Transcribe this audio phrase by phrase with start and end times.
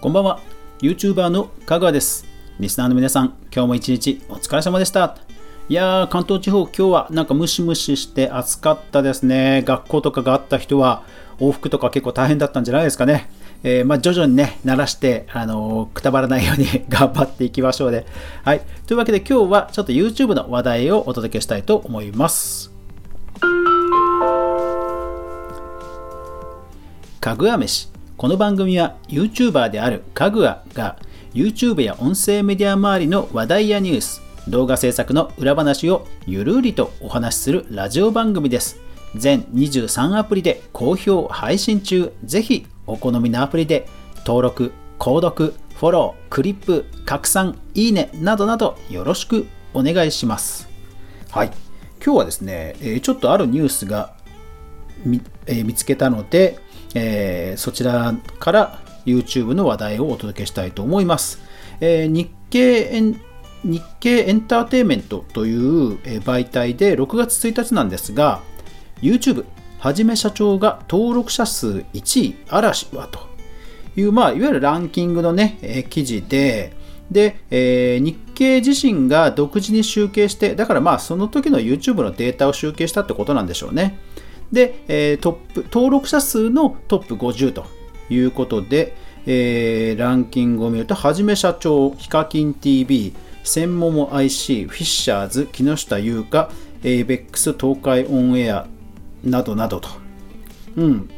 [0.00, 0.40] こんばんは
[0.80, 2.24] YouTuber のかぐわです
[2.58, 5.18] リスナーの皆さん今日も一日お疲れ様でした
[5.68, 11.04] いやー関東地方今日はなんかムシムシして暑かったですね学校とかがあった人は
[11.38, 13.28] 往復とか結構大変だったんじゃないですかね
[13.62, 18.06] えー、まあ、徐々にね、慣らして、あのー、くたばらないように 頑張っていきましょうね。
[18.42, 18.62] はい。
[18.86, 22.72] というわけで今日はちょっと YouTube の話題をお届けしたいと思います。
[27.20, 27.99] かぐわ飯。
[28.20, 30.98] この番組は YouTuber であるかぐわが
[31.32, 38.78] YouTube や音声メディア周りの話題やニュース、動画制作の裏話をゆるりとお話しするラジオ番組です。
[39.16, 42.12] 全23アプリで好評配信中。
[42.22, 43.88] ぜひお好みのアプリで
[44.26, 50.68] 登録、購読、フォロー、クリップ、拡散、いいねなどなどよろしくお願いします。
[51.30, 51.50] はい。
[52.04, 54.12] 今日はですね、ちょっとあるニュースが
[55.06, 56.58] 見,、え見つけたので、
[56.94, 61.40] えー、そちらから YouTube の話題をお届けしたいと思います。
[61.80, 63.20] えー、日経エン
[63.64, 68.40] 日経エンターテイメントという媒体で6月1日なんですが、
[69.02, 69.44] YouTube
[69.78, 73.20] はじめ社長が登録者数1位、嵐はと
[73.96, 76.72] いう、まあ、いわゆるランキングのね、え記事で、
[77.10, 83.98] で、えー、日経自身が独自に集計して、だからまあその時の YouTube のデータを集計したってことなんでしょうね。
[84.52, 87.66] で、えー、トップ、登録者数のトップ50と
[88.08, 96.50] いうことで、えー、ランキングを見ると、はじめ社長、ヒカキン TV、専門も IC、フィッシャーズ、木下優香、
[96.82, 98.66] エイベックス、東海オンエア、
[99.24, 99.88] などなどと。
[100.76, 101.10] うん。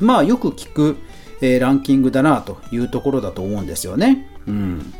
[0.00, 0.96] まあ、よく聞く、
[1.40, 4.28] えー、ランキングだなというところだと思うんですよね。
[4.46, 4.92] うん。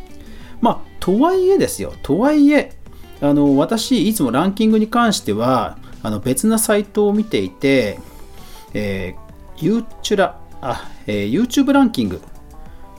[0.61, 1.93] まあ、とはいえですよ。
[2.03, 2.73] とはいえ、
[3.21, 7.99] あの、私、いつもランキングに関しては、あの、別なサイトを見ていて、
[8.75, 12.21] えー、ユーチュラ、あ、えー、YouTube ランキング、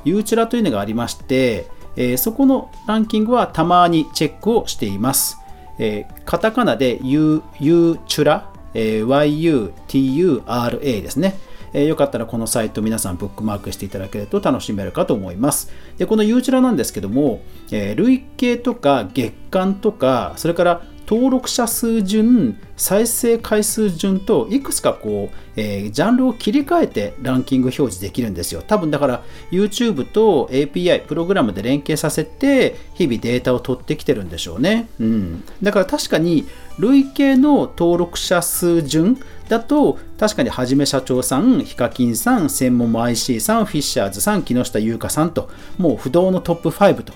[0.06, 5.38] ユーチュラというのがありまして、えー、そこのランキングはたまにチェックをしています。
[5.78, 11.38] えー、カタカナでユーチュラえー、yutura ですね。
[11.72, 15.72] えー、よかったらこのサイト皆さんブックマークしていただけると楽しめるかと思います。
[15.97, 17.41] で、この U チュラなんですけども、
[17.72, 28.62] えー、累計とか月間とか、それから登録者数順、再生回数順といくつかこう、えー、ジャンルを切り替えてランキング表示できるんですよ。
[28.62, 34.88] 多分だから YouTube と API、プログラムで連携させて日々データを取ってきてるんでしょうね。
[35.00, 35.44] うん。
[35.64, 36.46] だから確かに
[36.78, 45.50] 累計の登録者数順だと確かにはじめ社長さん、ヒカキンさん、専門も IC さん、フィッシャーズさん、木下優香さんと
[45.80, 47.14] もう不動のトップ5と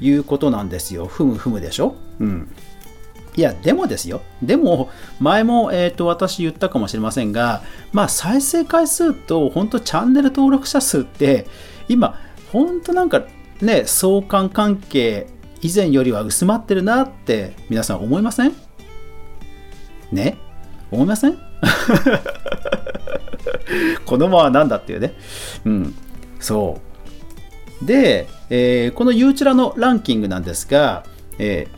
[0.00, 1.06] いうことなんですよ。
[1.06, 1.96] ふむふむでしょ？
[2.20, 2.48] うん。
[3.38, 4.20] いや、でもですよ。
[4.42, 4.90] でも、
[5.20, 7.62] 前も、えーと、私言ったかもしれませんが、
[7.92, 11.46] まあ、再生回数と、本当チャンネル登録者数って、
[11.88, 12.18] 今、
[12.52, 13.22] 本当なんか
[13.60, 15.28] ね、相関関係、
[15.62, 18.56] 以前よりは薄まってるなって皆さん思いません？
[20.10, 20.36] ね？
[20.90, 21.38] 思いません？
[24.04, 25.14] 子供は何だっていうね。
[25.64, 25.94] うん。
[26.40, 26.80] そ
[27.82, 27.86] う。
[27.86, 31.04] で、えー、このユーチュラのランキングなんですが、
[31.38, 31.77] えー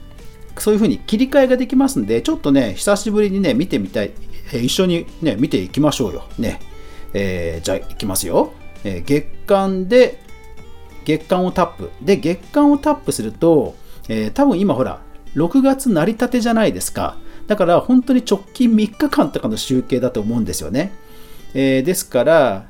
[0.59, 4.13] そういうふうに切り替えができますんで、ちょっとね、久しぶりにね、見てみたい。
[4.53, 6.25] え、一緒にね、見ていきましょうよ。
[6.39, 6.61] ね。
[7.15, 8.53] えー、じゃあ、いきますよ。
[8.85, 10.21] えー、月間で、
[11.05, 11.91] 月間をタップ。
[12.03, 13.75] で、月間をタップすると、
[14.09, 15.01] えー、多分今ほら、
[15.35, 17.17] 6月成り立てじゃないですか。
[17.47, 20.93] だから本当に直近3日間とかの集計だと思うんですよね。
[21.55, 22.67] えー、ですから、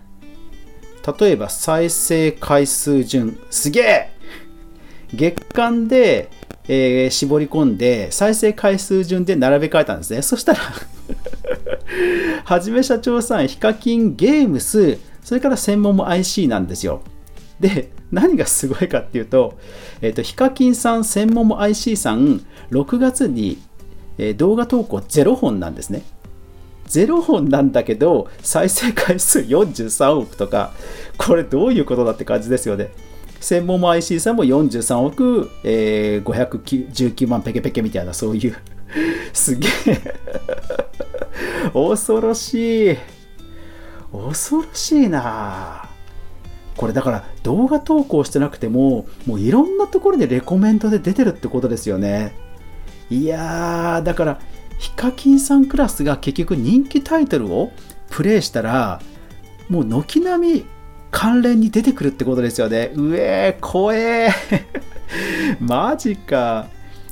[1.18, 4.12] 例えば再生回数順、すげえ
[5.14, 6.30] 月間で
[6.72, 10.22] えー、絞り込んで再生回数順で並べ替えたんですね。
[10.22, 10.60] そしたら
[12.44, 17.02] はじめ社長さん、ヒカキンゲームス、それから専門も IC なんですよ。
[17.58, 19.58] で、何がすごいかっていうと、
[20.00, 23.58] えっ、ー、と、ヒカキンさん、専門も IC さん、6月に、
[24.16, 26.04] え、動画投稿0本なんですね。
[26.86, 30.72] 0本なんだけど、再生回数43億とか、
[31.18, 32.90] これどういうことだって感じですよね。
[33.40, 38.56] 専門も IC さんも43億、えー、519万ペケペケみたいな、そういう
[39.32, 40.14] すげえ
[41.72, 42.96] 恐ろしい。
[44.12, 45.88] 恐ろしいな
[46.76, 52.34] これだから動画投稿してなくても、もういろんなところでレコメントで出てるってことですよね。
[53.08, 54.40] いやー、だから、
[54.78, 57.72] ヒカキンさんクラスが結局人気タイトルを
[58.08, 59.00] プレイしたら、
[59.68, 60.64] もう軒並み
[61.10, 62.92] 関連に出てくるってことですよね。
[62.94, 64.64] うえー、怖えー
[65.60, 66.66] マジか。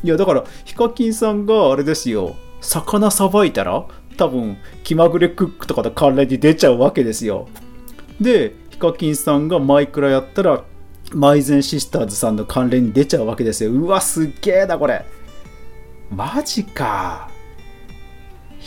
[0.05, 3.85] いや、だから、ヒカキンさんがあれですよ、魚さばいたら、
[4.17, 7.49] 多分、気まぐれクックとかと関連に出ちゃうわけですよ。
[8.21, 10.63] で、ヒカキンさんがマイクラやったら
[11.13, 15.05] マイゼンシスターズさんの関連に出ちゃうわけですようわすっげえなこれ
[16.11, 17.29] マジか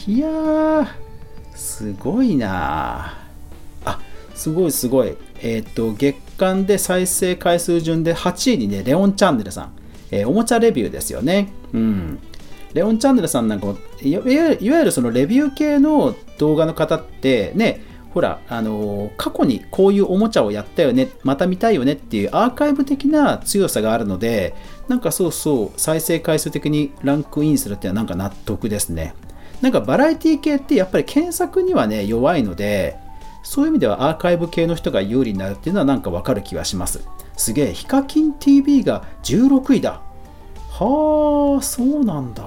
[0.05, 0.97] いや
[1.53, 3.20] すごいな
[4.41, 5.15] すごいすごい。
[5.43, 9.73] えっ、と月間で再生回数順で8位にねレオンチャンネルさん、
[10.09, 11.53] えー、おもちゃレビューですよね。
[11.73, 12.19] うん。
[12.73, 17.81] レオンチャンネルさんなんかいわゆるそのレビュー系の動画の方ってね
[18.13, 24.53] ほら、あのー、過去にこういうおもちゃをやったよね、また見たいよねっていうアーカイブ的な強さがあるので、
[24.89, 29.13] なんかそうそう、再生回数的にランクインするっていうのはなんか納得ですね。
[29.61, 32.97] なんかバラエティ系ってやっぱり検索にはね、弱いので、
[33.43, 37.05] そういう意味ではアーカイブ系の人が有利になるっていうのはなんかわかる気がします。
[37.37, 40.01] すげえ、ヒカキン TV が16位だ。
[40.69, 42.43] はあ、そうなんだ。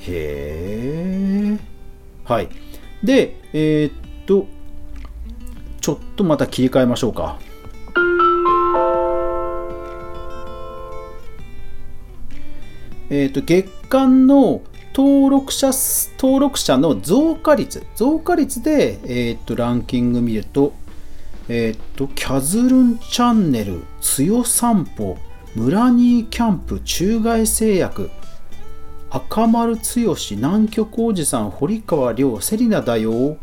[0.00, 1.58] へえ。
[2.24, 2.48] はい。
[3.02, 4.46] で、えー、っと、
[5.80, 7.38] ちょっとまた切り替えましょうか。
[13.10, 14.62] えー、っと、月間の
[14.94, 15.70] 登録者
[16.18, 20.72] 登録者の増加率、増加率で、えー、っとランキング見ると、
[21.48, 25.18] えー、っと、キャズルンチャンネル、つよ散歩、
[25.56, 28.10] 村ニーキャンプ、中外製薬、
[29.10, 33.36] 赤丸剛、南極おじさん、堀川亮、セリナだよ。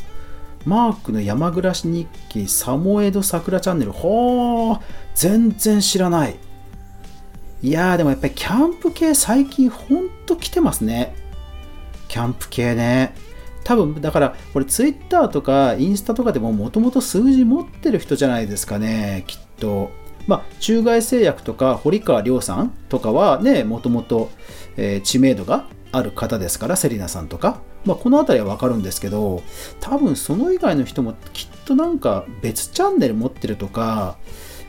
[0.65, 3.92] マークの山暮らし日記、サモエド桜チャンネル。
[3.92, 4.80] ほー、
[5.15, 6.36] 全然知らない。
[7.62, 11.13] いやー、でもやっぱりキャンプ系最近ほんと来てますね。
[12.12, 13.16] キャンプ系ね。
[13.63, 19.92] 多分、だから、これ Twitter とかインスタとかでももともと数字持ってる人じゃないですかね、きっと。
[20.28, 24.30] まあ、中外製薬とか堀川亮さんとかはね、もともと、
[25.04, 27.62] 知名度がある方ですから、セリナさんとか。
[27.86, 29.42] まあ、この辺りはわかるんですけど、
[29.80, 34.18] 多分その以外の人もきっとなんか別チャンネル持ってるとか、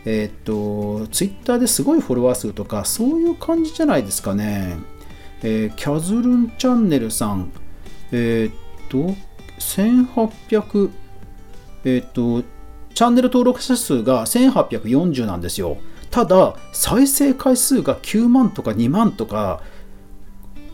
[0.04, 4.76] えっ、と、ツイッターですごいフォロワー数とか、そういう感じじゃないですかね。
[5.42, 7.52] えー、キャズルンチャンネルさん、
[8.12, 9.14] えっ、と、
[9.58, 10.90] 1800、
[11.84, 12.42] えっ、と、
[12.94, 15.78] チャンネル登録者数が1840なんですよ。
[16.10, 19.62] ただ、再生回数が9万とか2万とか、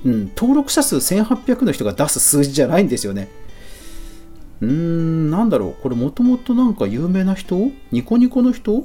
[0.04, 3.28] うん、登録者数1800の人が出す数字じゃないんですよね。
[4.60, 5.82] うーん、なんだろう。
[5.82, 7.70] これもともとなんか有名な人？
[7.92, 8.84] ニコニコの人？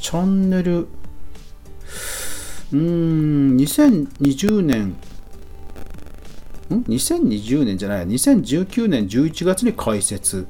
[0.00, 0.88] チャンネル、
[2.72, 4.96] うーん、2020年、
[6.70, 10.46] ん ?2020 年じゃない、2019年11月に開設。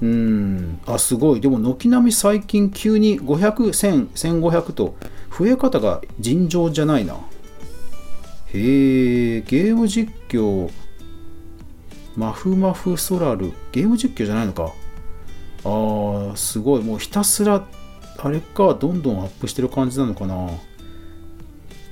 [0.00, 1.40] うん、あ、すごい。
[1.40, 4.94] でも、軒並み最近急に500、1000、1500と
[5.36, 7.14] 増え方が尋常じゃないな。
[8.52, 10.70] へえ、ゲーム実況、
[12.16, 14.72] マフマフソラル、ゲーム実況じゃないのか。
[15.64, 16.82] ああ、すごい。
[16.84, 17.66] もうひたすら、
[18.18, 20.50] あれか、どんどんアップしてる感じなのかな。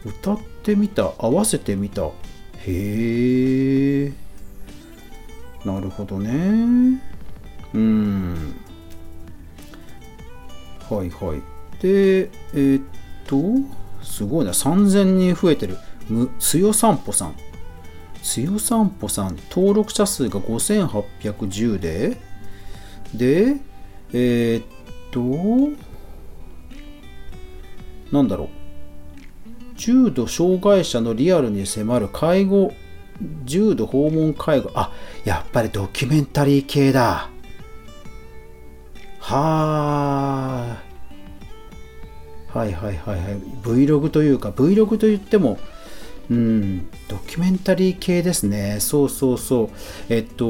[0.07, 2.07] 歌ってみた、合わせてみた。
[2.07, 2.11] へ
[4.05, 4.13] え、
[5.65, 7.01] なるほどね。
[7.75, 8.55] うん。
[10.89, 11.43] はいはい。
[11.83, 12.83] で、えー、っ
[13.27, 13.43] と、
[14.03, 15.77] すごいな、3000人増えてる。
[16.09, 17.35] むつよさんぽさん。
[18.23, 22.21] つよさんぽさん、登録者数が5810で、
[23.13, 23.57] で、
[24.13, 24.67] えー、っ
[25.11, 25.77] と、
[28.13, 28.66] なんだろう。
[29.77, 32.73] 重度障害者のリアルに迫る介護、
[33.45, 34.71] 重度訪問介護。
[34.75, 34.93] あ、
[35.25, 37.29] やっぱりドキュメンタリー系だ。
[39.21, 40.87] はあ。
[42.59, 43.39] はいはいはいはい。
[43.63, 45.59] Vlog というか、Vlog といっても、
[46.31, 48.79] うん、ドキュメンタリー系ですね。
[48.81, 49.69] そうそうそう。
[50.09, 50.47] えっと、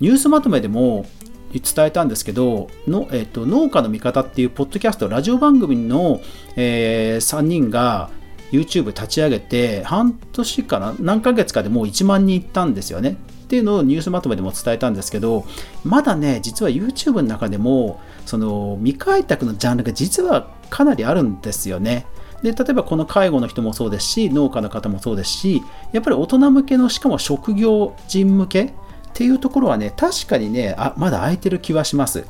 [0.00, 1.06] ニュースまとめでも
[1.52, 6.20] 伝えたんですけど、のえっと、農家の味方っていうポッドキャスト、ラジオ番組の、
[6.56, 8.10] えー、3人が
[8.52, 13.16] YouTube 立ち上げて、半年かな何ヶ月かでもう1万人いったんですよね。
[13.44, 15.44] っていうのをニュースまとめでも伝えたんですけど、
[15.84, 22.06] まだね、実は YouTube の中でも、その未開拓のジャンルが実はかなりあるんですよね。
[22.42, 25.62] で例えばこの介護の人もそうですし農家の方もそうですし
[25.92, 28.72] やっぱり大人向けのしかも職業人向けっ
[29.14, 32.26] ていうところはね確かにねあまだ空いてる気はします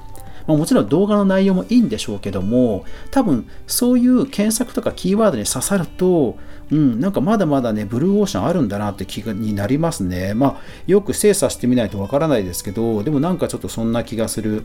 [0.47, 6.38] まあ、もちろん動画の内容もいいんでしょうけども多分そういう検索とかキーワードに刺さると
[6.71, 10.35] うん、なんかまだまだね、ブルーオーシャンあるんだなって気になりますね。
[10.35, 14.65] まあ、よく精査してみないとわからないですけど、でもなんかちょっとそんな気がする。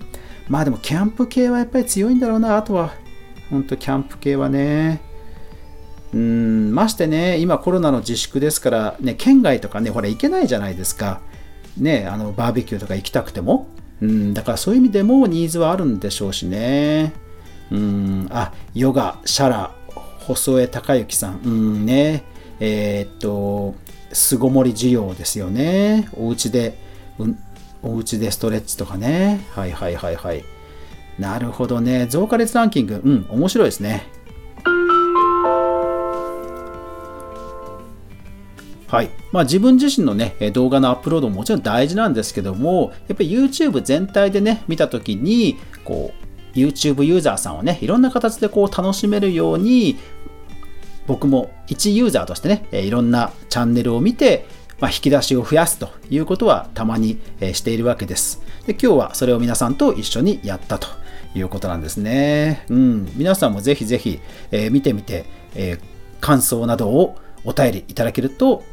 [0.50, 2.94] まあでも、キャンプ系はやっぱり強いんだろうな、あとは。
[3.52, 5.02] ほんと、キャンプ系はね。
[6.14, 11.22] うん、ましてね、今コロナの自粛ですから、ね、県外とかね、ほら行けないじゃないですか。
[11.78, 13.68] ね、あの、バーベキューとか行きたくても。
[14.02, 17.14] うん、だからそういう意味でもニーズはあるんでしょうしね。
[17.72, 19.72] うん、あ、ヨガ、シャラ、
[20.20, 22.24] 細江隆之さん、うんね、
[22.60, 23.76] えー、っと、
[24.12, 26.10] 巣ごもり需要ですよね。
[26.14, 26.78] お家で、
[27.18, 27.40] うん、
[27.82, 29.46] お家でストレッチとかね。
[29.52, 30.44] はいはいはいはい。
[31.18, 32.08] なるほどね。
[32.08, 34.08] 増加率ランキング、うん、面白いですね。
[38.92, 46.14] はいまあ、自分自身の、ね、動画のアップロードももちろん大事なんですけども、やっぱり YouTube 全体でね、見たときに、こ
[46.54, 49.98] う、YouTube ユーザーさんをね、いろんな形でこう楽しめるように、
[51.08, 54.46] 僕も一ユーザーとしてね、いろんなチャンネルを見て、
[54.82, 57.18] まあ、引き出しを増やすということはたまに
[57.54, 58.42] しているわけです。
[58.66, 60.88] で今日はそれを皆さんと一緒にやったと
[61.34, 62.66] いうことなんですね。
[62.68, 64.20] うん、皆さんもぜひぜひ、
[64.52, 65.80] えー、見てみて、えー、
[66.20, 68.64] 感想などをお便りいただけると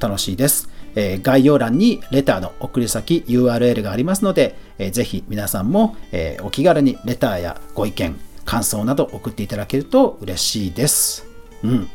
[0.00, 0.68] 楽しいです。
[0.96, 11.26] えー、概要欄にレターの送り先 URL がありますので、えー、ぜひ皆さんも、えー、お気軽にレターやご意見、感想など送っていただけると嬉しいです。
[11.62, 11.88] うん。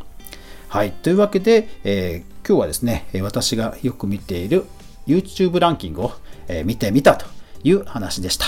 [0.70, 0.92] はい。
[0.92, 4.66] というわけで、えー、今日はですね、私がよく見ている
[5.08, 6.12] YouTube ランキングを、
[6.48, 7.26] え見てみたと
[7.64, 8.46] いう話でした。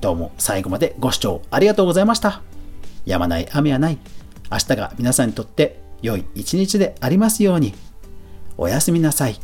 [0.00, 2.42] どうも最後までご視聴ありがとうございました。
[3.06, 3.98] やまない雨はない。
[4.50, 7.72] 明日が皆さんにとって良い一日でありますように。
[8.56, 9.38] おやすみなさい。